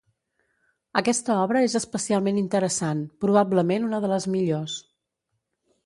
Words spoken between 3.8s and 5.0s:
una de les millors.